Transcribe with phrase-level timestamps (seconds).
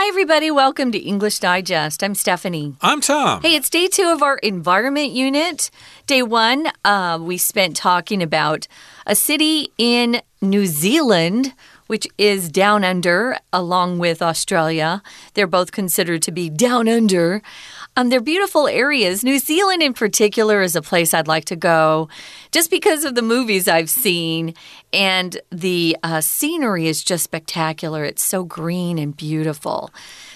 [0.00, 0.48] Hi, everybody.
[0.48, 2.04] Welcome to English Digest.
[2.04, 2.76] I'm Stephanie.
[2.80, 3.42] I'm Tom.
[3.42, 5.72] Hey, it's day two of our environment unit.
[6.06, 8.68] Day one, uh, we spent talking about
[9.08, 11.52] a city in New Zealand
[11.88, 15.02] which is down under, along with Australia.
[15.34, 17.42] They're both considered to be down under.
[17.98, 19.24] Um, they're beautiful areas.
[19.24, 22.08] New Zealand, in particular, is a place I'd like to go
[22.52, 24.54] just because of the movies I've seen.
[24.92, 28.04] And the uh, scenery is just spectacular.
[28.04, 29.90] It's so green and beautiful.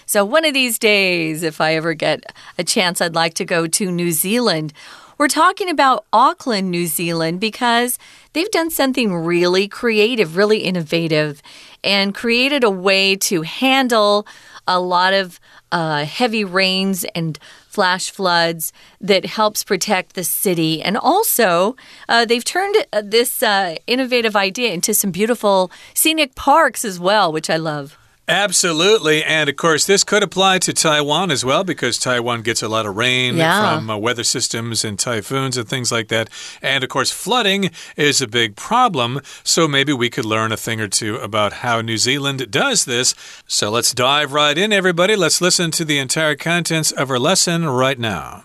[0.06, 3.68] So, one of these days, if I ever get a chance, I'd like to go
[3.68, 4.72] to New Zealand.
[5.16, 7.96] We're talking about Auckland, New Zealand, because
[8.32, 11.40] they've done something really creative, really innovative,
[11.84, 14.26] and created a way to handle
[14.66, 15.38] a lot of
[15.72, 20.82] uh, heavy rains and flash floods that helps protect the city.
[20.82, 21.74] And also,
[22.08, 27.32] uh, they've turned uh, this uh, innovative idea into some beautiful scenic parks as well,
[27.32, 27.98] which I love.
[28.28, 29.24] Absolutely.
[29.24, 32.86] And of course, this could apply to Taiwan as well because Taiwan gets a lot
[32.86, 33.76] of rain yeah.
[33.76, 36.30] from uh, weather systems and typhoons and things like that.
[36.62, 39.20] And of course, flooding is a big problem.
[39.42, 43.14] So maybe we could learn a thing or two about how New Zealand does this.
[43.46, 45.16] So let's dive right in, everybody.
[45.16, 48.44] Let's listen to the entire contents of our lesson right now.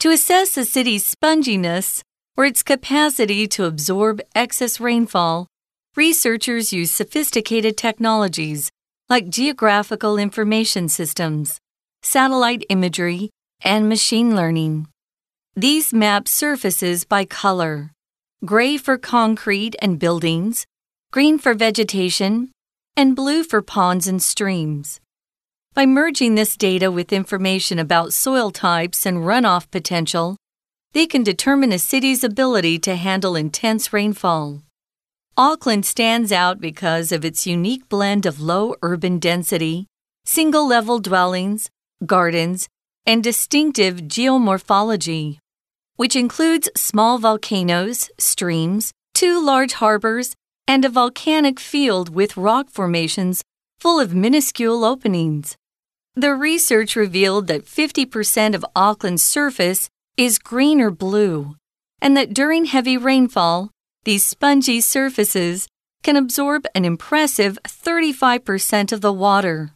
[0.00, 2.02] To assess a city's sponginess
[2.36, 5.46] or its capacity to absorb excess rainfall,
[5.96, 8.70] researchers use sophisticated technologies
[9.08, 11.60] like geographical information systems,
[12.02, 13.30] satellite imagery,
[13.62, 14.88] and machine learning.
[15.54, 17.92] These map surfaces by color
[18.44, 20.66] gray for concrete and buildings,
[21.12, 22.50] green for vegetation,
[22.96, 25.00] and blue for ponds and streams.
[25.72, 30.36] By merging this data with information about soil types and runoff potential,
[30.92, 34.62] they can determine a city's ability to handle intense rainfall.
[35.36, 39.86] Auckland stands out because of its unique blend of low urban density,
[40.24, 41.70] single level dwellings,
[42.06, 42.68] gardens,
[43.04, 45.38] and distinctive geomorphology,
[45.96, 50.36] which includes small volcanoes, streams, two large harbors,
[50.68, 53.42] and a volcanic field with rock formations
[53.80, 55.56] full of minuscule openings.
[56.14, 61.56] The research revealed that 50% of Auckland's surface is green or blue,
[62.00, 63.72] and that during heavy rainfall,
[64.04, 65.66] these spongy surfaces
[66.02, 69.72] can absorb an impressive 35% of the water,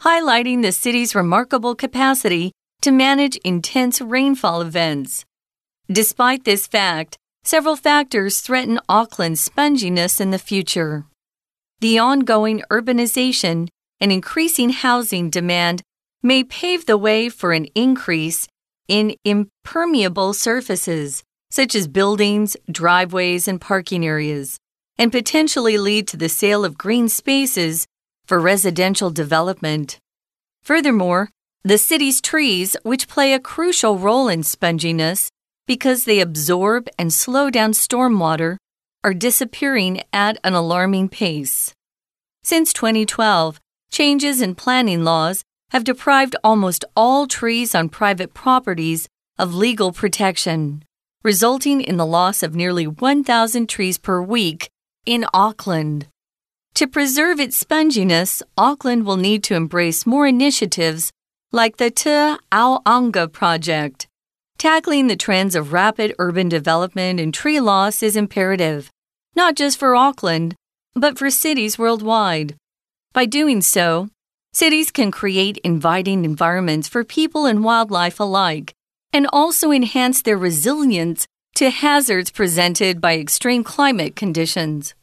[0.00, 5.24] highlighting the city's remarkable capacity to manage intense rainfall events.
[5.90, 11.06] Despite this fact, several factors threaten Auckland's sponginess in the future.
[11.80, 13.68] The ongoing urbanization
[14.00, 15.82] and increasing housing demand
[16.22, 18.46] may pave the way for an increase
[18.86, 24.58] in impermeable surfaces, such as buildings, driveways, and parking areas,
[24.98, 27.86] and potentially lead to the sale of green spaces
[28.26, 29.98] for residential development.
[30.62, 31.30] Furthermore,
[31.64, 35.28] the city's trees, which play a crucial role in sponginess
[35.66, 38.56] because they absorb and slow down stormwater,
[39.04, 41.72] are disappearing at an alarming pace.
[42.42, 43.60] Since 2012,
[43.90, 49.08] changes in planning laws have deprived almost all trees on private properties
[49.38, 50.82] of legal protection
[51.24, 54.70] resulting in the loss of nearly 1,000 trees per week
[55.04, 56.06] in Auckland.
[56.74, 61.10] To preserve its sponginess, Auckland will need to embrace more initiatives
[61.50, 64.06] like the Te Auaunga project.
[64.58, 68.90] Tackling the trends of rapid urban development and tree loss is imperative,
[69.34, 70.54] not just for Auckland,
[70.94, 72.54] but for cities worldwide.
[73.12, 74.08] By doing so,
[74.52, 78.74] cities can create inviting environments for people and wildlife alike
[79.12, 81.26] and also enhance their resilience
[81.56, 84.94] to hazards presented by extreme climate conditions.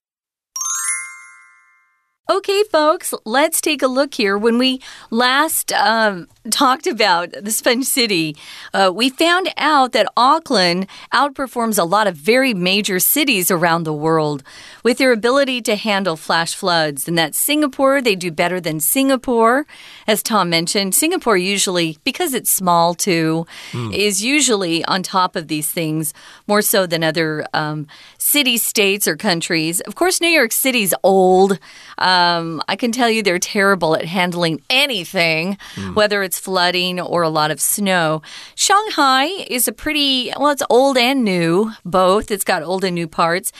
[2.29, 4.37] Okay, folks, let's take a look here.
[4.37, 8.35] When we last um, talked about the Sponge City,
[8.73, 13.93] uh, we found out that Auckland outperforms a lot of very major cities around the
[13.93, 14.43] world
[14.83, 17.07] with their ability to handle flash floods.
[17.07, 19.65] And that Singapore, they do better than Singapore.
[20.07, 23.93] As Tom mentioned, Singapore usually, because it's small too, mm.
[23.93, 26.13] is usually on top of these things
[26.47, 27.87] more so than other um,
[28.17, 29.81] city states or countries.
[29.81, 31.59] Of course, New York City's old.
[31.97, 35.95] Um, I can tell you they're terrible at handling anything, mm.
[35.95, 38.21] whether it's flooding or a lot of snow.
[38.55, 42.31] Shanghai is a pretty, well, it's old and new, both.
[42.31, 43.51] It's got old and new parts.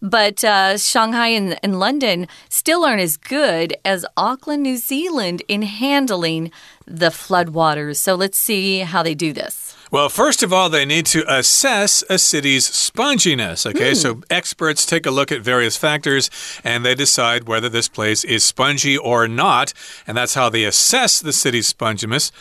[0.00, 5.62] But uh, Shanghai and, and London still aren't as good as Auckland, New Zealand in
[5.62, 6.50] handling
[6.86, 7.96] the floodwaters.
[7.96, 9.71] So let's see how they do this.
[9.92, 13.66] Well, first of all, they need to assess a city's sponginess.
[13.66, 13.96] Okay, mm.
[13.96, 16.30] so experts take a look at various factors
[16.64, 19.74] and they decide whether this place is spongy or not.
[20.06, 22.32] And that's how they assess the city's sponginess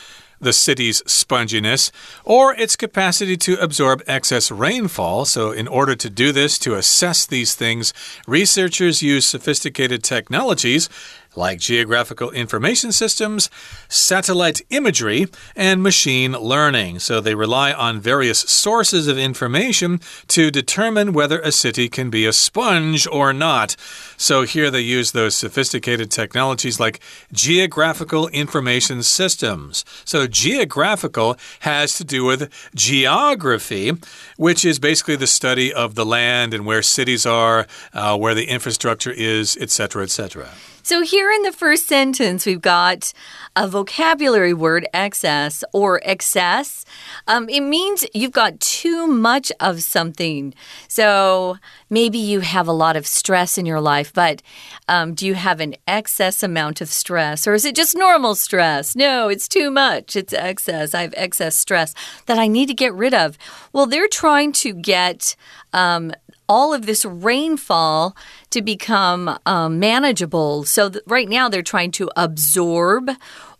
[0.42, 1.92] the city's sponginess,
[2.25, 5.24] or its capacity to absorb excess rainfall.
[5.24, 7.94] So, in order to do this, to assess these things,
[8.27, 10.89] researchers use sophisticated technologies
[11.36, 13.50] like geographical information systems,
[13.88, 17.00] satellite imagery, and machine learning.
[17.00, 22.25] So they rely on various sources of information to determine whether a city can be
[22.25, 23.75] a sponge or not.
[24.18, 27.00] So here they use those sophisticated technologies like
[27.31, 29.86] geographical information systems.
[30.06, 33.94] So geographical has to do with geography,
[34.38, 38.45] which is basically the study of the land and where cities are, uh, where the
[38.45, 40.50] infrastructure is, etc., etc.
[40.83, 43.13] So, here in the first sentence, we've got
[43.56, 46.86] a vocabulary word, excess or excess.
[47.28, 50.56] Um, it means you've got too much of something.
[50.88, 51.57] So,
[51.89, 54.42] maybe you have a lot of stress in your life, but
[54.88, 58.95] um, do you have an excess amount of stress or is it just normal stress?
[58.95, 60.16] No, it's too much.
[60.16, 60.95] It's excess.
[60.95, 61.94] I have excess stress
[62.25, 63.38] that I need to get rid of.
[63.72, 65.36] Well, they're trying to get
[65.74, 66.12] um,
[66.51, 68.13] all of this rainfall
[68.50, 70.65] to become um, manageable.
[70.65, 73.09] So right now they're trying to absorb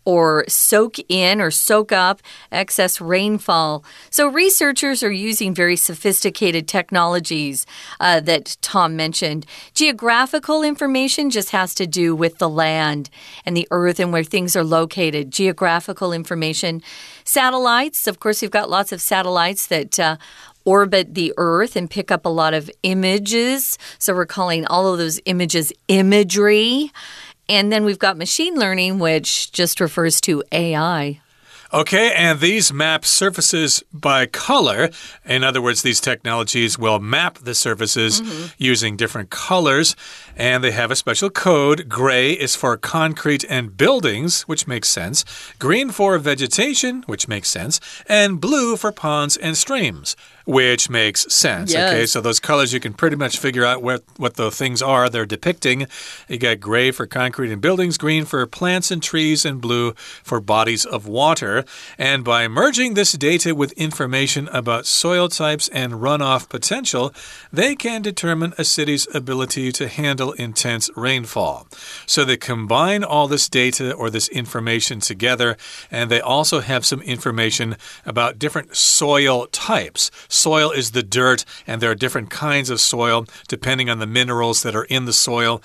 [0.04, 3.84] or soak in or soak up excess rainfall.
[4.10, 7.66] So, researchers are using very sophisticated technologies
[8.00, 9.46] uh, that Tom mentioned.
[9.74, 13.10] Geographical information just has to do with the land
[13.46, 15.30] and the earth and where things are located.
[15.30, 16.82] Geographical information.
[17.24, 20.16] Satellites, of course, we've got lots of satellites that uh,
[20.64, 23.78] orbit the Earth and pick up a lot of images.
[23.98, 26.92] So we're calling all of those images imagery.
[27.48, 31.20] And then we've got machine learning, which just refers to AI.
[31.74, 34.90] Okay, and these map surfaces by color.
[35.24, 38.50] In other words, these technologies will map the surfaces mm -hmm.
[38.58, 39.96] using different colors,
[40.36, 41.88] and they have a special code.
[41.88, 45.24] Gray is for concrete and buildings, which makes sense,
[45.58, 51.72] green for vegetation, which makes sense, and blue for ponds and streams which makes sense.
[51.72, 51.92] Yes.
[51.92, 55.08] Okay, so those colors you can pretty much figure out what what the things are
[55.08, 55.86] they're depicting.
[56.28, 59.92] You got gray for concrete and buildings, green for plants and trees, and blue
[60.22, 61.64] for bodies of water.
[61.98, 67.12] And by merging this data with information about soil types and runoff potential,
[67.52, 71.66] they can determine a city's ability to handle intense rainfall.
[72.06, 75.56] So they combine all this data or this information together,
[75.90, 80.10] and they also have some information about different soil types.
[80.32, 84.62] Soil is the dirt, and there are different kinds of soil depending on the minerals
[84.62, 85.62] that are in the soil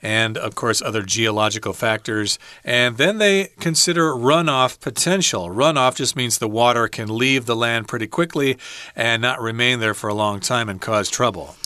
[0.00, 2.38] and of course other geological factors.
[2.62, 5.48] And then they consider runoff potential.
[5.48, 8.58] Runoff just means the water can leave the land pretty quickly
[8.94, 11.56] and not remain there for a long time and cause trouble.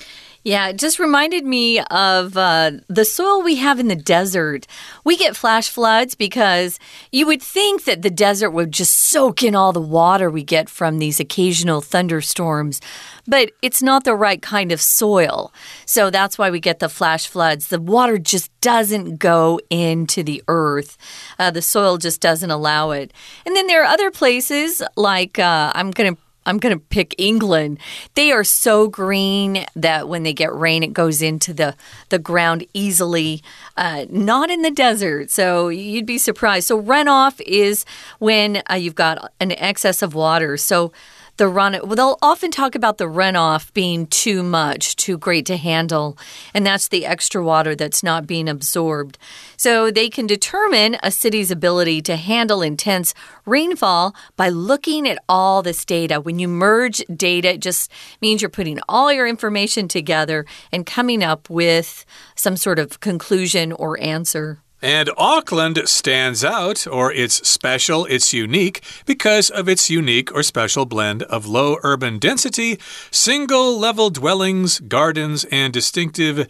[0.44, 4.66] Yeah, it just reminded me of uh, the soil we have in the desert.
[5.04, 6.78] We get flash floods because
[7.10, 10.70] you would think that the desert would just soak in all the water we get
[10.70, 12.80] from these occasional thunderstorms,
[13.26, 15.52] but it's not the right kind of soil.
[15.84, 17.66] So that's why we get the flash floods.
[17.66, 20.96] The water just doesn't go into the earth,
[21.38, 23.12] uh, the soil just doesn't allow it.
[23.44, 27.14] And then there are other places like uh, I'm going to I'm going to pick
[27.18, 27.78] England.
[28.14, 31.76] They are so green that when they get rain, it goes into the,
[32.08, 33.42] the ground easily,
[33.76, 35.30] uh, not in the desert.
[35.30, 36.66] So you'd be surprised.
[36.68, 37.84] So runoff is
[38.18, 40.56] when uh, you've got an excess of water.
[40.56, 40.90] So
[41.38, 45.56] the run well, they'll often talk about the runoff being too much, too great to
[45.56, 46.18] handle,
[46.52, 49.16] and that's the extra water that's not being absorbed.
[49.56, 53.14] So they can determine a city's ability to handle intense
[53.46, 56.20] rainfall by looking at all this data.
[56.20, 57.90] When you merge data, it just
[58.20, 62.04] means you're putting all your information together and coming up with
[62.34, 64.60] some sort of conclusion or answer.
[64.80, 70.86] And Auckland stands out, or it's special, it's unique, because of its unique or special
[70.86, 72.78] blend of low urban density,
[73.10, 76.46] single level dwellings, gardens, and distinctive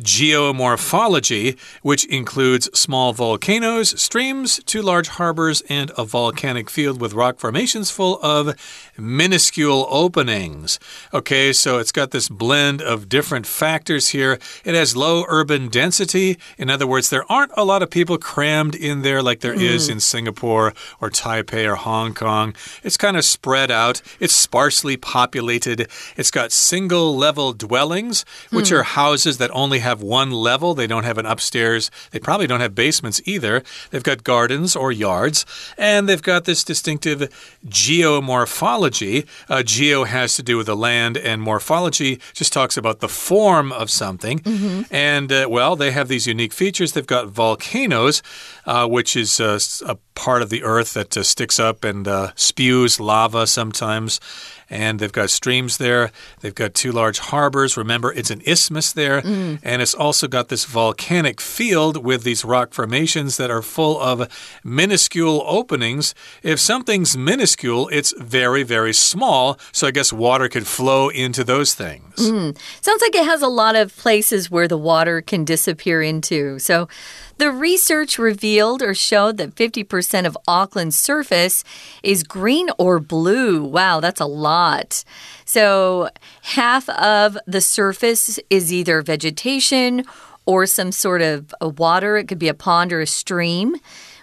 [0.00, 7.38] geomorphology, which includes small volcanoes, streams, two large harbors, and a volcanic field with rock
[7.38, 8.54] formations full of
[8.96, 10.78] minuscule openings.
[11.12, 14.38] Okay, so it's got this blend of different factors here.
[14.64, 16.38] It has low urban density.
[16.56, 19.62] In other words, there aren't a lot of people crammed in there like there mm.
[19.62, 22.54] is in Singapore or Taipei or Hong Kong.
[22.84, 25.88] It's kind of spread out, it's sparsely populated.
[26.16, 28.78] It's got single level dwellings, which mm.
[28.78, 30.74] are houses that only have have one level.
[30.74, 31.90] They don't have an upstairs.
[32.10, 33.62] They probably don't have basements either.
[33.90, 37.20] They've got gardens or yards, and they've got this distinctive
[37.66, 39.26] geomorphology.
[39.48, 43.72] Uh, geo has to do with the land, and morphology just talks about the form
[43.72, 44.40] of something.
[44.44, 44.84] Mm -hmm.
[44.90, 46.92] And, uh, well, they have these unique features.
[46.92, 48.22] They've got volcanoes,
[48.68, 52.30] uh, which is uh, a part of the earth that uh, sticks up and uh,
[52.36, 54.20] spews lava sometimes
[54.70, 56.10] and they've got streams there.
[56.40, 57.76] They've got two large harbors.
[57.76, 59.58] Remember, it's an isthmus there, mm.
[59.62, 64.28] and it's also got this volcanic field with these rock formations that are full of
[64.62, 66.14] minuscule openings.
[66.42, 69.58] If something's minuscule, it's very, very small.
[69.72, 72.16] So I guess water could flow into those things.
[72.16, 72.56] Mm.
[72.80, 76.58] Sounds like it has a lot of places where the water can disappear into.
[76.58, 76.88] So
[77.38, 81.64] the research revealed or showed that 50% of Auckland's surface
[82.02, 83.64] is green or blue.
[83.64, 85.04] Wow, that's a lot.
[85.44, 86.10] So,
[86.42, 90.04] half of the surface is either vegetation
[90.46, 92.16] or some sort of water.
[92.16, 93.76] It could be a pond or a stream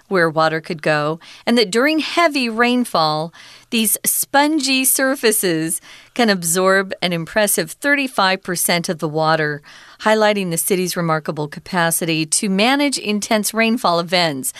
[0.07, 3.33] where water could go, and that during heavy rainfall,
[3.75, 5.81] these spongy surfaces
[6.13, 9.61] can absorb an impressive 35% of the water,
[9.99, 14.53] highlighting the city's remarkable capacity to manage intense rainfall events.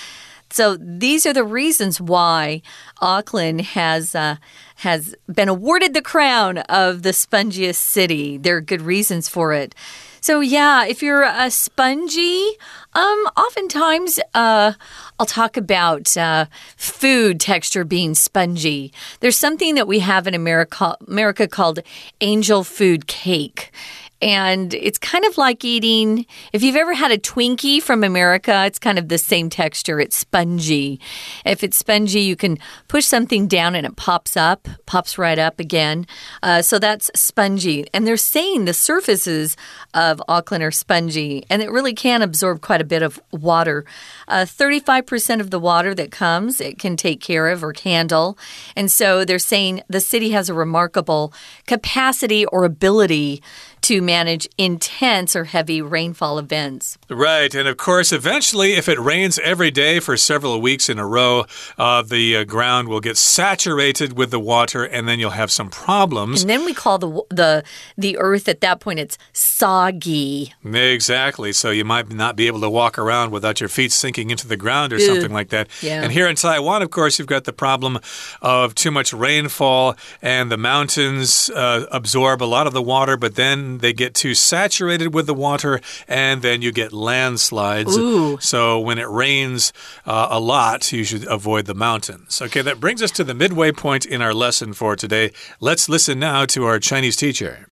[0.56, 2.62] So these are the reasons why
[3.02, 4.38] Auckland has uh,
[4.76, 8.38] has been awarded the crown of the spongiest city.
[8.38, 9.76] There are good reasons for it.
[10.22, 12.52] So yeah, if you're a spongy,
[12.94, 14.72] um, oftentimes uh,
[15.20, 16.46] I'll talk about uh,
[16.78, 18.94] food texture being spongy.
[19.20, 21.80] There's something that we have in America, America called
[22.22, 23.74] angel food cake.
[24.22, 28.80] And it's kind of like eating, if you've ever had a Twinkie from America, it's
[28.80, 30.00] kind of the same texture.
[30.00, 31.00] It's spongy.
[31.46, 32.58] If it's spongy, you can
[32.88, 36.08] push something down and it pops up, pops right up again.
[36.42, 37.88] Uh, so that's spongy.
[37.94, 39.58] And they're saying the surfaces
[39.94, 43.86] of Auckland are spongy, and it really can absorb quite a bit of water.
[44.30, 48.38] 35% uh, of the water that comes, it can take care of or handle.
[48.76, 51.34] And so they're saying the city has a remarkable
[51.68, 53.42] capacity or ability
[53.86, 56.98] to manage intense or heavy rainfall events.
[57.08, 57.54] Right.
[57.54, 61.46] And of course, eventually, if it rains every day for several weeks in a row,
[61.78, 65.70] uh, the uh, ground will get saturated with the water and then you'll have some
[65.70, 66.42] problems.
[66.42, 67.64] And then we call the, the,
[67.96, 70.52] the earth at that point, it's soggy.
[70.64, 71.54] Exactly.
[71.54, 74.58] So you might not be able to walk around without your feet sinking into the
[74.58, 75.70] ground or something like that.
[75.84, 76.02] Yeah.
[76.02, 78.00] And here in Taiwan, of course, you've got the problem
[78.42, 83.36] of too much rainfall and the mountains uh, absorb a lot of the water, but
[83.36, 87.97] then they get too saturated with the water, and then you get landslides.
[87.97, 88.39] Ooh.
[88.41, 89.73] So when it rains
[90.05, 92.41] uh, a lot, you should avoid the mountains.
[92.41, 95.33] Okay, that brings us to the midway point in our lesson for today.
[95.61, 97.67] Let's listen now to our Chinese teacher.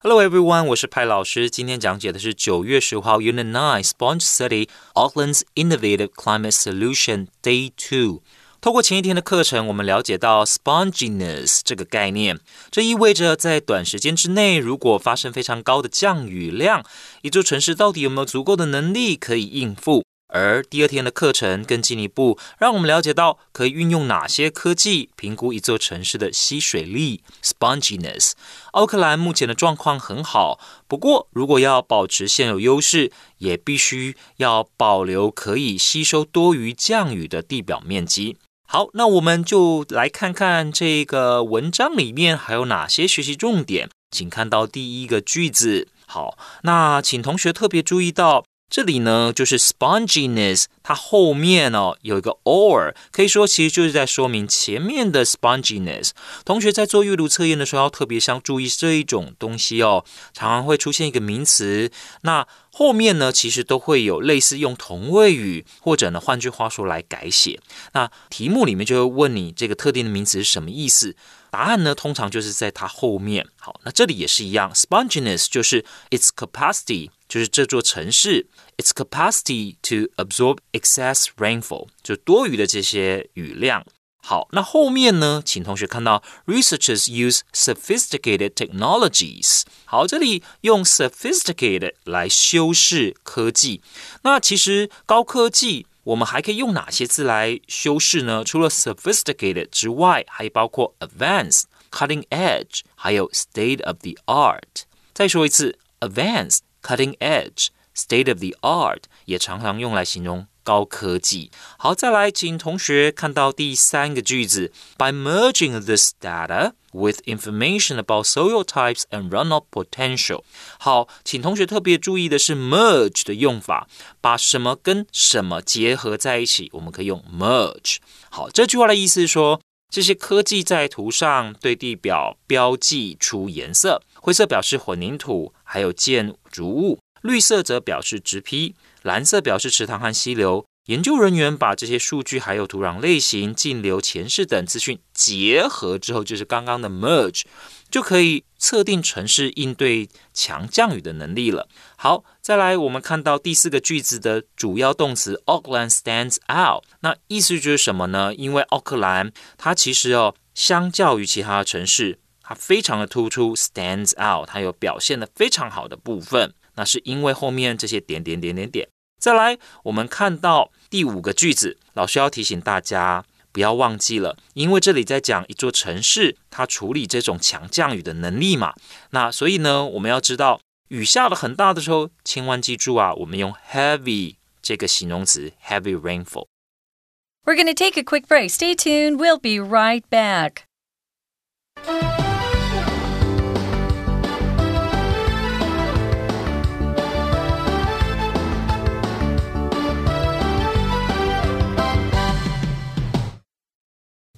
[0.00, 1.50] Hello everyone，我是派老师。
[1.50, 8.22] 今天讲解的是九月十五号 Unit Nine Sponge City Auckland's Innovative Climate Solution Day Two。
[8.63, 12.39] 透过前一天的课程，我们了解到 sponginess 这个概念，
[12.71, 16.81] 这意味着在短时间之内，如果发生非常高的降雨量，
[17.23, 20.05] 一座城市到底有没有足够的能力可以应付？
[20.29, 28.31] 而第二天的课程更进一步，让我们了解到可以运用哪些科技评估一座城市的吸水力 sponginess。
[28.71, 38.37] 奥克兰目前的状况很好，不过如果要保持现有优势，也必须要保留可以吸收多余降雨的地表面积。
[38.67, 43.89] 好，那我们就来看看这个文章里面还有哪些学习重点。
[44.09, 45.87] 请看到第一个句子。
[46.05, 48.43] 好，那请同学特别注意到。
[48.73, 56.09] 这里呢，就是 sponginess，它后面哦有一个 or，可以说其实就是在说明前面的 sponginess。
[56.43, 60.03] 同学在做阅读测验的时候，要特别想注意这一种东西哦，
[60.33, 61.91] 常常会出现一个名词，
[62.23, 67.59] 那后面呢其实都会有类似用同位语，或者呢换句话说来改写。
[67.91, 71.15] 那题目里面就会问你这个特定的名词是什么意思，
[71.51, 73.45] 答案呢通常就是在它后面。
[73.59, 77.11] 好，那这里也是一样，sponginess 就是 its capacity。
[77.32, 83.84] 就是这座城市，its capacity to absorb excess rainfall，就多余的这些雨量。
[84.20, 85.40] 好，那后面呢？
[85.42, 89.62] 请同学看到，researchers use sophisticated technologies。
[89.86, 93.80] 好，这里用 sophisticated 来修饰科技。
[94.22, 98.44] 那其实高科技，我们还可以用哪些字来修饰呢？
[98.44, 104.82] 除了 sophisticated 之外，还包括 advanced、cutting edge，还有 state of the art。
[105.14, 106.58] 再说一次，advanced。
[106.82, 111.50] cutting edge、 state of the art，也常常用来形容高科技。
[111.78, 120.42] 好，再来，请同学看到第三个句子：By merging this data with information about soil types and runoff potential。
[120.78, 123.88] 好，请同学特别注意的是 merge 的用法，
[124.20, 127.96] 把什么跟什么结合在一起，我们可以用 merge。
[128.30, 129.60] 好，这句话的意思是说，
[129.93, 138.73] 这些科技在图上对地表标记出颜色，灰色表示混凝土还有建筑物，绿色则表示植批。
[139.03, 140.65] 蓝色表示池塘和溪流。
[140.87, 147.43] 研究人员把这些数据还有土壤类型、径流、前世等资讯结合之后，就是刚刚的 merge，
[147.89, 151.69] 就可以测定城市应对强降雨的能力了。
[151.95, 158.35] 好，再来，我们看到第四个句子的主要动词 Auckland stands out，那意思就是什么呢？
[158.35, 166.53] 因为奥克兰它其实哦，相较于其他城市，它非常的突出，stands out，它有表现的非常好的部分。
[166.75, 168.89] 那是因为后面这些点点点点点。
[169.22, 178.74] 再来，我们看到第五个句子，老师要提醒大家不要忘记了，因为这里在讲一座城市它处理这种强降雨的能力嘛。
[179.10, 188.50] 那所以呢，我们要知道雨下的很大的时候，千万记住啊，我们用 heavy 这个形容词，heavy rainfall。We're going to take a quick break.
[188.50, 189.16] Stay tuned.
[189.16, 190.64] We'll be right back.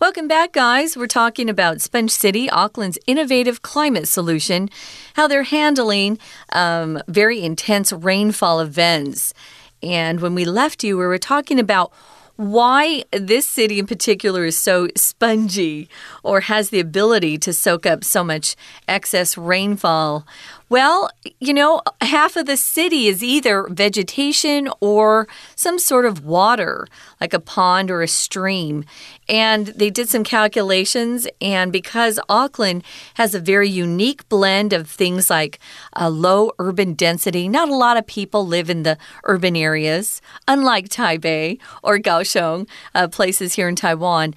[0.05, 0.95] Welcome back, guys.
[0.95, 4.69] We're talking about Sponge City, Auckland's innovative climate solution,
[5.15, 6.19] how they're handling
[6.51, 9.33] um, very intense rainfall events.
[9.81, 11.91] And when we left you, we were talking about
[12.35, 15.89] why this city in particular is so spongy
[16.21, 18.55] or has the ability to soak up so much
[18.87, 20.27] excess rainfall.
[20.67, 26.87] Well, you know, half of the city is either vegetation or some sort of water,
[27.21, 28.83] like a pond or a stream.
[29.29, 35.29] And they did some calculations, and because Auckland has a very unique blend of things
[35.29, 35.59] like
[35.93, 40.89] a low urban density, not a lot of people live in the urban areas, unlike
[40.89, 44.33] Taipei or Kaohsiung, uh, places here in Taiwan.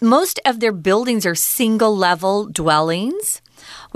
[0.00, 3.42] Most of their buildings are single level dwellings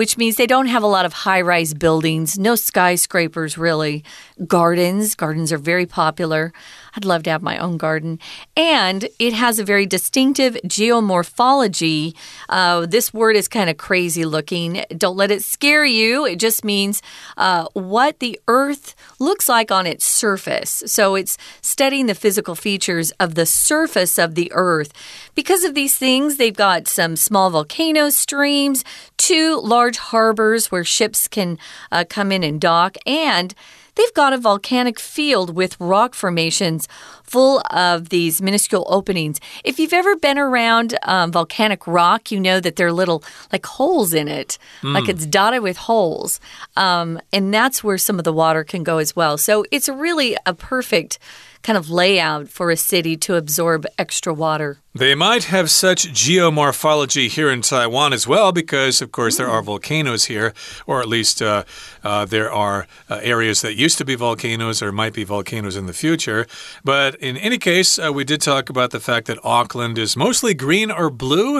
[0.00, 4.02] which means they don't have a lot of high rise buildings, no skyscrapers really.
[4.46, 6.54] Gardens, gardens are very popular.
[6.94, 8.18] I'd love to have my own garden.
[8.56, 12.14] And it has a very distinctive geomorphology.
[12.48, 14.84] Uh, this word is kind of crazy looking.
[14.96, 16.24] Don't let it scare you.
[16.26, 17.02] It just means
[17.36, 20.82] uh, what the earth looks like on its surface.
[20.86, 24.92] So it's studying the physical features of the surface of the earth.
[25.34, 28.84] Because of these things, they've got some small volcanoes, streams,
[29.16, 31.58] two large harbors where ships can
[31.92, 33.54] uh, come in and dock, and
[34.00, 36.88] They've got a volcanic field with rock formations
[37.30, 39.40] full of these minuscule openings.
[39.62, 43.64] If you've ever been around um, volcanic rock, you know that there are little like
[43.64, 44.94] holes in it, mm.
[44.94, 46.40] like it's dotted with holes.
[46.76, 49.38] Um, and that's where some of the water can go as well.
[49.38, 51.18] So it's really a perfect
[51.62, 54.78] kind of layout for a city to absorb extra water.
[54.94, 59.62] They might have such geomorphology here in Taiwan as well, because, of course, there are
[59.62, 60.52] volcanoes here,
[60.86, 61.62] or at least uh,
[62.02, 65.86] uh, there are uh, areas that used to be volcanoes or might be volcanoes in
[65.86, 66.46] the future.
[66.82, 70.54] But in any case, uh, we did talk about the fact that Auckland is mostly
[70.54, 71.58] green or blue.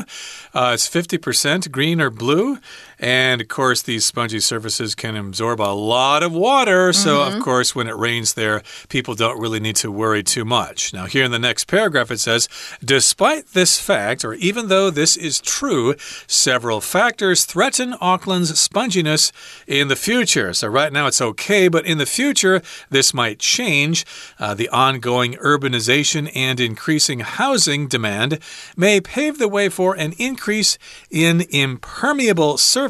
[0.55, 2.59] Uh, it's 50% green or blue.
[3.01, 6.93] And of course, these spongy surfaces can absorb a lot of water.
[6.93, 7.27] So, mm -hmm.
[7.27, 7.43] of mm-hmm.
[7.43, 10.93] course, when it rains there, people don't really need to worry too much.
[10.93, 12.49] Now, here in the next paragraph, it says,
[12.85, 15.95] Despite this fact, or even though this is true,
[16.27, 19.33] several factors threaten Auckland's sponginess
[19.67, 20.53] in the future.
[20.55, 22.61] So, right now it's okay, but in the future,
[22.91, 24.05] this might change.
[24.39, 28.39] Uh, the ongoing urbanization and increasing housing demand
[28.77, 30.79] may pave the way for an increase
[31.11, 32.90] in impermeable surfaces,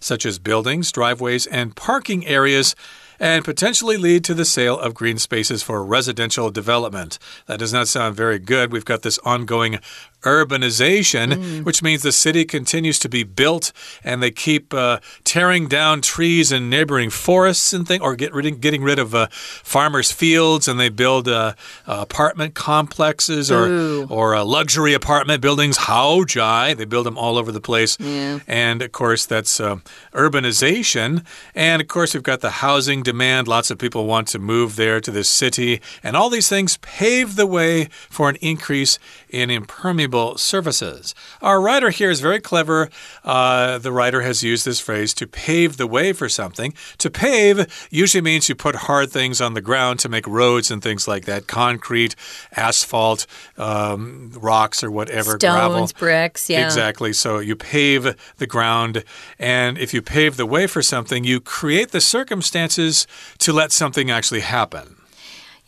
[0.00, 2.74] such as buildings, driveways, and parking areas
[3.20, 7.18] and potentially lead to the sale of green spaces for residential development.
[7.46, 8.72] That does not sound very good.
[8.72, 9.78] We've got this ongoing
[10.22, 11.64] urbanization, mm.
[11.64, 16.50] which means the city continues to be built and they keep uh, tearing down trees
[16.50, 20.80] and neighboring forests and things, or get rid, getting rid of uh, farmers' fields and
[20.80, 21.54] they build uh,
[21.86, 26.76] apartment complexes or, or uh, luxury apartment buildings, How haojai.
[26.76, 27.96] They build them all over the place.
[28.00, 28.40] Yeah.
[28.46, 29.76] And of course, that's uh,
[30.12, 31.24] urbanization.
[31.54, 33.48] And of course, we've got the housing demand.
[33.48, 35.80] Lots of people want to move there to this city.
[36.02, 38.98] And all these things pave the way for an increase
[39.30, 41.14] in impermeable surfaces.
[41.40, 42.88] Our writer here is very clever.
[43.24, 46.74] Uh, the writer has used this phrase to pave the way for something.
[46.98, 47.56] To pave
[47.90, 51.24] usually means you put hard things on the ground to make roads and things like
[51.24, 52.14] that concrete,
[52.56, 55.88] asphalt, um, rocks, or whatever, Stones, gravel.
[55.98, 56.64] bricks, yeah.
[56.66, 57.12] Exactly.
[57.12, 58.02] So you pave
[58.36, 59.04] the ground,
[59.38, 62.97] and if you pave the way for something, you create the circumstances
[63.38, 64.96] to let something actually happen.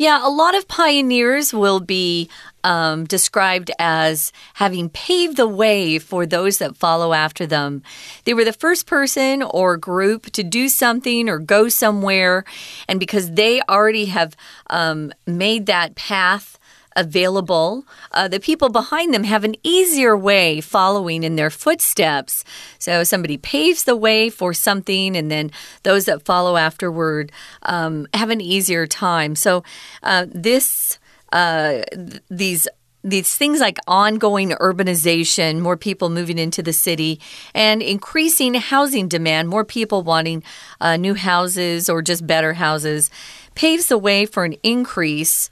[0.00, 2.30] Yeah, a lot of pioneers will be
[2.64, 7.82] um, described as having paved the way for those that follow after them.
[8.24, 12.44] They were the first person or group to do something or go somewhere,
[12.88, 14.36] and because they already have
[14.70, 16.58] um, made that path
[16.96, 22.44] available, uh, the people behind them have an easier way following in their footsteps.
[22.78, 25.50] So somebody paves the way for something, and then
[25.82, 29.34] those that follow afterward um, have an easier time.
[29.34, 29.62] So
[30.02, 30.98] uh, this.
[31.32, 32.66] Uh, th these
[33.02, 37.20] these things like ongoing urbanization, more people moving into the city,
[37.54, 40.42] and increasing housing demand, more people wanting
[40.80, 43.10] uh, new houses or just better houses,
[43.54, 45.50] paves the way for an increase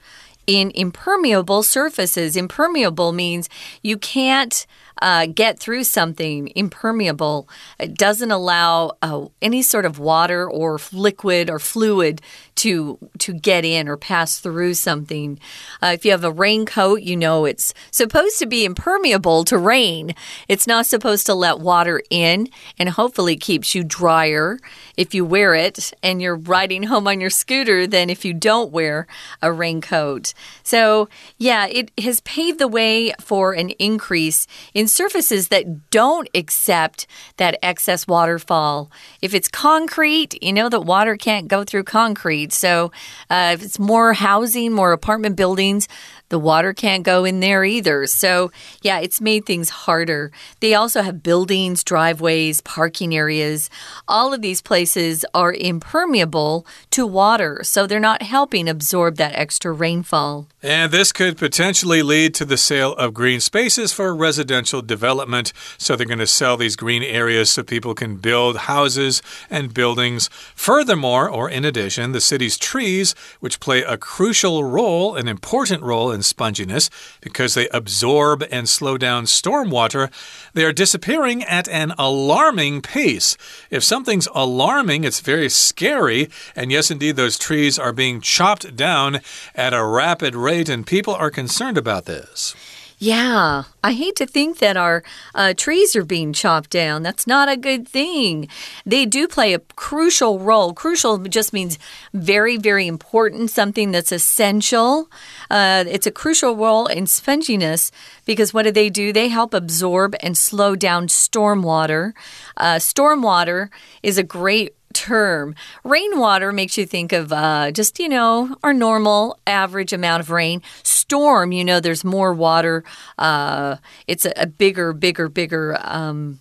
[0.48, 2.34] in impermeable surfaces.
[2.34, 3.50] Impermeable means
[3.82, 4.66] you can't
[5.02, 7.48] uh, get through something impermeable.
[7.78, 12.22] It doesn't allow uh, any sort of water or liquid or fluid
[12.58, 15.38] to to get in or pass through something.
[15.82, 20.14] Uh, if you have a raincoat, you know it's supposed to be impermeable to rain.
[20.48, 24.58] It's not supposed to let water in, and hopefully keeps you drier
[24.96, 28.72] if you wear it and you're riding home on your scooter than if you don't
[28.72, 29.06] wear
[29.40, 30.34] a raincoat.
[30.62, 37.06] So yeah, it has paved the way for an increase in surfaces that don't accept
[37.36, 38.90] that excess waterfall.
[39.22, 42.47] If it's concrete, you know that water can't go through concrete.
[42.52, 42.92] So
[43.30, 45.88] uh, if it's more housing, more apartment buildings,
[46.28, 48.06] the water can't go in there either.
[48.06, 48.50] So,
[48.82, 50.30] yeah, it's made things harder.
[50.60, 53.70] They also have buildings, driveways, parking areas.
[54.06, 59.72] All of these places are impermeable to water, so they're not helping absorb that extra
[59.72, 60.48] rainfall.
[60.62, 65.52] And this could potentially lead to the sale of green spaces for residential development.
[65.78, 70.28] So they're going to sell these green areas so people can build houses and buildings.
[70.54, 76.10] Furthermore, or in addition, the city's trees, which play a crucial role, an important role
[76.10, 80.10] in sponginess because they absorb and slow down stormwater,
[80.54, 83.36] they are disappearing at an alarming pace.
[83.70, 86.28] If something's alarming, it's very scary.
[86.54, 89.20] And yes, indeed, those trees are being chopped down
[89.54, 92.54] at a rapid rate, and people are concerned about this.
[93.00, 97.04] Yeah, I hate to think that our uh, trees are being chopped down.
[97.04, 98.48] That's not a good thing.
[98.84, 100.72] They do play a crucial role.
[100.72, 101.78] Crucial just means
[102.12, 105.08] very, very important, something that's essential.
[105.48, 107.92] Uh, it's a crucial role in sponginess
[108.24, 109.12] because what do they do?
[109.12, 112.14] They help absorb and slow down stormwater.
[112.56, 113.68] Uh, stormwater
[114.02, 115.54] is a great term.
[115.84, 120.60] Rainwater makes you think of uh, just, you know, our normal average amount of rain.
[120.82, 122.82] Storm, you know, there's more water.
[123.16, 123.76] Uh,
[124.08, 125.78] it's a, a, bigger, bigger, bigger.
[125.82, 126.40] Um,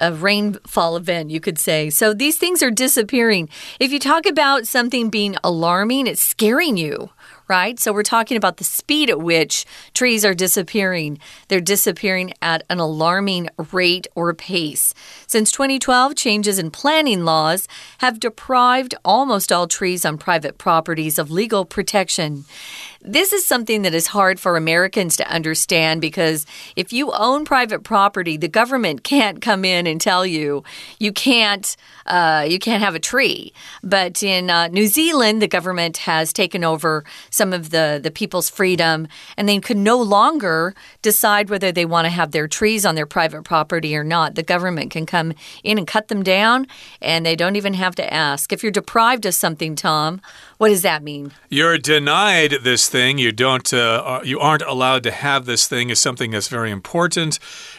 [0.00, 1.90] a rainfall event, you could say.
[1.90, 3.48] So these things are disappearing.
[3.80, 7.10] If you talk about something being alarming, it's scaring you
[7.48, 7.80] right?
[7.80, 11.18] So we're talking about the speed at which trees are disappearing.
[11.48, 14.94] They're disappearing at an alarming rate or pace.
[15.26, 17.66] Since 2012, changes in planning laws
[17.98, 22.44] have deprived almost all trees on private properties of legal protection.
[23.00, 27.84] This is something that is hard for Americans to understand because if you own private
[27.84, 30.64] property, the government can't come in and tell you
[30.98, 33.52] you can't uh, you can't have a tree.
[33.84, 38.50] But in uh, New Zealand, the government has taken over some of the the people's
[38.50, 39.06] freedom,
[39.36, 43.06] and they can no longer decide whether they want to have their trees on their
[43.06, 44.34] private property or not.
[44.34, 46.66] The government can come in and cut them down,
[47.00, 48.52] and they don't even have to ask.
[48.52, 50.20] If you're deprived of something, Tom,
[50.58, 51.32] what does that mean?
[51.48, 53.18] You're denied this thing.
[53.18, 53.72] You don't.
[53.72, 55.90] Uh, you aren't allowed to have this thing.
[55.90, 57.38] Is something that's very important,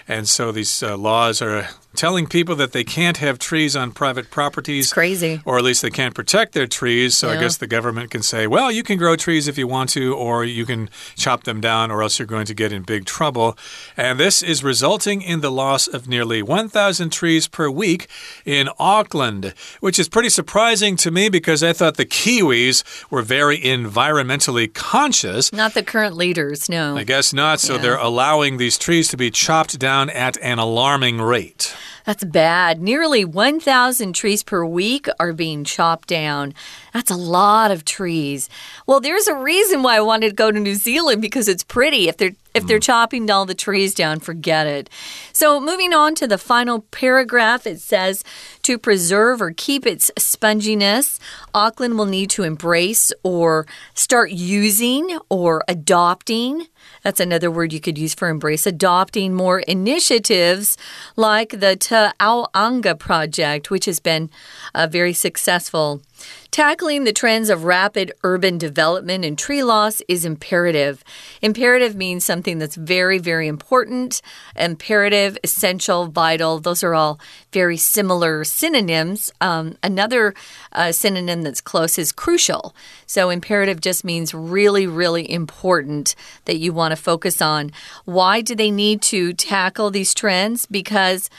[0.10, 4.30] and so these uh, laws are telling people that they can't have trees on private
[4.30, 4.86] properties.
[4.86, 5.42] It's crazy.
[5.44, 7.18] Or at least they can't protect their trees.
[7.18, 7.38] So yeah.
[7.38, 10.16] I guess the government can say, well, you can grow trees if you want to,
[10.16, 13.58] or you can chop them down, or else you're going to get in big trouble.
[13.98, 18.08] And this is resulting in the loss of nearly 1,000 trees per week
[18.46, 23.60] in Auckland, which is pretty surprising to me because I thought the Kiwis were very
[23.60, 25.52] environmentally conscious.
[25.52, 26.96] Not the current leaders, no.
[26.96, 27.60] I guess not.
[27.60, 27.82] So yeah.
[27.82, 31.76] they're allowing these trees to be chopped down at an alarming rate.
[32.06, 32.82] That's bad.
[32.82, 36.54] Nearly 1,000 trees per week are being chopped down.
[36.94, 38.50] That's a lot of trees.
[38.88, 42.08] Well, there's a reason why I wanted to go to New Zealand because it's pretty.
[42.08, 42.84] If they're if they're mm.
[42.84, 44.90] chopping all the trees down, forget it.
[45.34, 48.24] So, moving on to the final paragraph, it says
[48.64, 51.20] to preserve or keep its sponginess,
[51.54, 56.68] Auckland will need to embrace or start using or adopting
[57.04, 58.66] that's another word you could use for embrace.
[58.66, 60.78] Adopting more initiatives
[61.16, 64.30] like the Te Auaunga project, which has been
[64.76, 66.02] uh, very successful.
[66.52, 71.04] Tackling the trends of rapid urban development and tree loss is imperative.
[71.42, 74.22] Imperative means something that's very, very important.
[74.56, 77.20] Imperative, essential, vital, those are all
[77.54, 79.32] very similar synonyms.
[79.42, 80.34] Um, another
[80.72, 82.76] uh, synonym that's close is crucial.
[83.06, 87.72] So, imperative just means really, really important that you want to focus on.
[88.06, 90.66] Why do they need to tackle these trends?
[90.66, 91.30] Because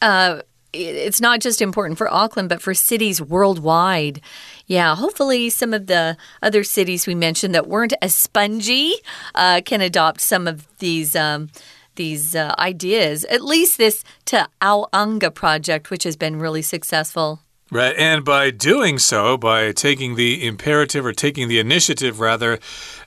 [0.00, 0.42] uh,
[0.78, 4.20] it's not just important for Auckland, but for cities worldwide.
[4.66, 8.94] Yeah, hopefully, some of the other cities we mentioned that weren't as spongy
[9.34, 11.16] uh, can adopt some of these.
[11.16, 11.50] Um,
[11.96, 17.40] these uh, ideas, at least this Te Auaunga project, which has been really successful.
[17.70, 22.58] Right, and by doing so, by taking the imperative or taking the initiative, rather,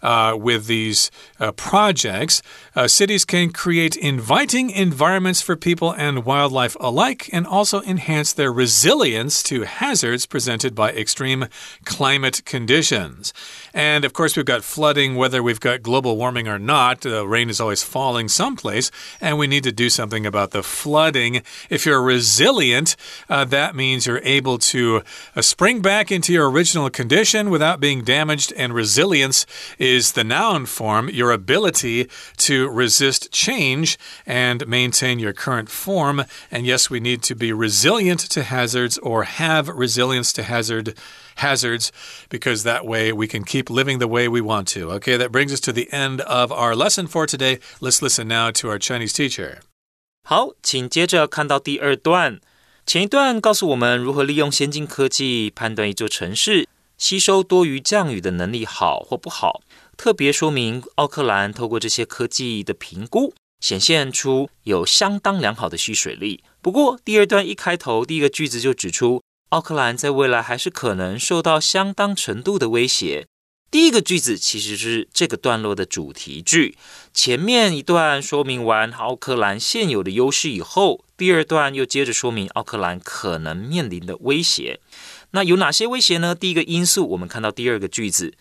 [0.03, 2.43] uh, with these uh, projects,
[2.75, 8.51] uh, cities can create inviting environments for people and wildlife alike and also enhance their
[8.51, 11.47] resilience to hazards presented by extreme
[11.83, 13.33] climate conditions.
[13.73, 17.01] And of course, we've got flooding, whether we've got global warming or not.
[17.01, 21.41] The rain is always falling someplace, and we need to do something about the flooding.
[21.69, 22.95] If you're resilient,
[23.29, 25.03] uh, that means you're able to
[25.35, 29.45] uh, spring back into your original condition without being damaged, and resilience
[29.77, 36.24] is the noun form, your ability to resist change and maintain your current form.
[36.50, 40.94] And yes, we need to be resilient to hazards or have resilience to hazard
[41.36, 41.90] hazards
[42.28, 44.90] because that way we can keep living the way we want to.
[44.92, 47.58] Okay, that brings us to the end of our lesson for today.
[47.80, 49.58] Let's listen now to our Chinese teacher.
[50.22, 52.40] 好，请接着看到第二段。
[52.84, 59.60] 前一段告诉我们如何利用先进科技判断一座城市吸收多余降雨的能力好或不好。
[60.01, 66.43] 特别说明，奥克兰透过这些科技的评估，显现出有相当良好的蓄水力。
[66.59, 69.21] 不过，第二段一开头第一个句子就指出。
[69.49, 73.27] 奥克兰在未来还是可能受到相当程度的威胁。
[73.69, 76.75] 第一个句子其实是这个段落的主题句。
[77.13, 84.79] 前面一段说明完奥克兰现有的优势以后，第二段又接着说明奥克兰可能面临的威胁。
[85.29, 86.33] 那有哪些威胁呢？
[86.33, 88.33] 第一个因素，我们看到第二个句子，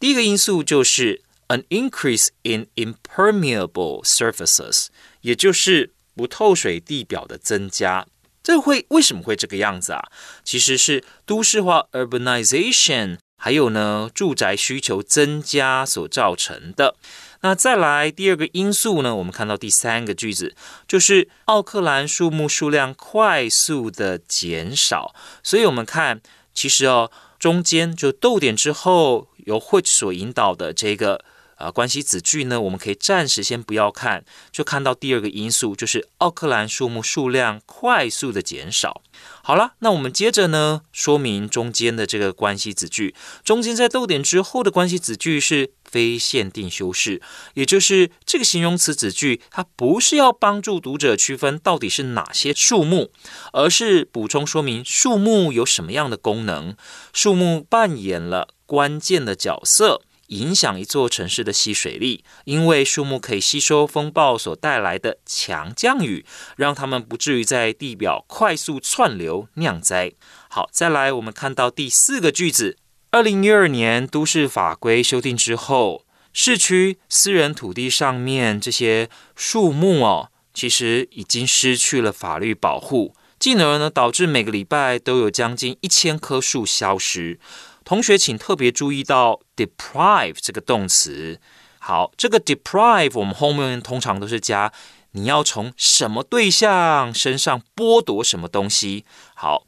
[0.00, 4.86] 第一个因素就是 an increase in impermeable surfaces，
[5.20, 8.06] 也就是不透水地表的增加。
[8.42, 10.02] 这会为什么会这个样子啊？
[10.42, 16.96] 其实是都市化 （urbanization） 还有呢住宅需求增加所造成的。
[17.42, 19.14] 那再来第二个因素呢？
[19.16, 20.54] 我们看到第三个句子，
[20.88, 25.14] 就是奥克兰树木数量快速的减少。
[25.42, 26.20] 所以我们看，
[26.54, 31.24] 其实哦，中间就逗点之后由 which 所引导的这个。
[31.60, 39.02] 啊，关系子句呢，我们可以暂时先不要看，就看到第二个因素，就是奥克兰树木数量快速的减少。
[39.42, 47.20] 好了，那我们接着呢，说明中间的这个关系子句，中间在逗点之后的关系子句是非限定修饰，
[47.54, 53.10] 也就是这个形容词子句，它不是要帮助读者区分到底是哪些树木，
[53.52, 56.76] 而是补充说明树木有什么样的功能，
[57.12, 60.02] 树木扮演了关键的角色。
[60.30, 66.24] 影响一座城市的吸水力，因为树木可以吸收风暴所带来的强降雨，
[66.56, 70.12] 让它们不至于在地表快速窜流酿灾。
[70.48, 72.76] 好，再来，我们看到第四个句子：
[73.12, 87.40] 二零一二年都市法规修订之后，市区私人土地上面这些树木哦，其实已经失去了法律保护，进而呢导致每个礼拜都有将近一千棵树消失。
[87.84, 91.40] 同学，请特别注意到 deprive 这个动词。
[91.80, 94.72] 好，这个 deprive 我们后面通常都是加
[95.12, 99.04] 你要从什么对象身上剥夺什么东西。
[99.34, 99.66] 好，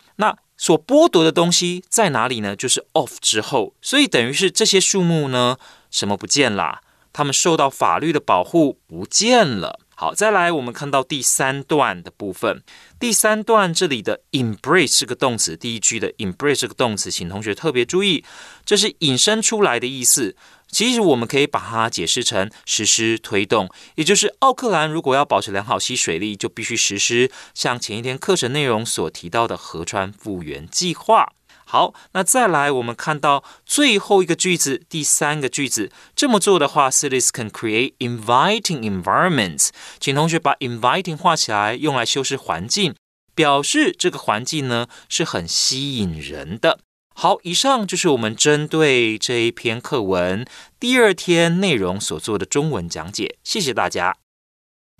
[0.62, 2.54] 所剥夺的东西在哪里呢？
[2.54, 5.56] 就是 off 之后，所以等于是这些树木呢，
[5.90, 6.82] 什么不见了？
[7.12, 9.80] 它们受到法律的保护不见了。
[10.02, 12.60] 好，再来，我们看到第三段的部分。
[12.98, 18.24] 第三段这里的 embrace 是个动词，第一句的 embrace 这个动词，请同学特别注意，
[18.64, 20.34] 这是引申出来的意思。
[20.66, 31.32] 其实我们可以把它解释成实施推动，也就是奥克兰如果要保持良好吸水力，就必须实施像前一天课程内容所提到的河川复原计划。
[31.72, 39.70] 好，那再来，我们看到最后一个句子，第三个句子，这么做的话，cities can create inviting environments。
[39.98, 42.94] 请同学把 inviting 画起来，用来修饰环境，
[43.34, 46.80] 表示这个环境呢是很吸引人的。
[47.14, 50.44] 好，以上就是我们针对这一篇课文
[50.78, 53.38] 第二天内容所做的中文讲解。
[53.42, 54.21] 谢谢大家。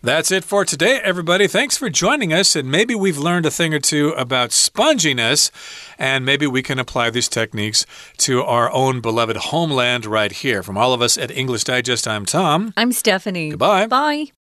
[0.04, 1.46] That's it for today, everybody.
[1.46, 2.56] Thanks for joining us.
[2.56, 5.52] And maybe we've learned a thing or two about sponginess,
[5.96, 7.86] and maybe we can apply these techniques
[8.18, 10.64] to our own beloved homeland right here.
[10.64, 12.72] From all of us at English Digest, I'm Tom.
[12.76, 13.50] I'm Stephanie.
[13.50, 13.86] Goodbye.
[13.86, 14.32] Bye.